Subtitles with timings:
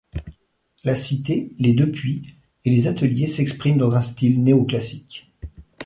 [0.83, 2.33] La cité, les deux puits
[2.65, 5.31] et les ateliers s’expriment dans le style néo classique.